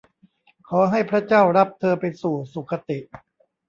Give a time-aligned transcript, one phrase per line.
[0.69, 2.99] ขอให้พระเจ้ารับเธอไปสู่สุขคติ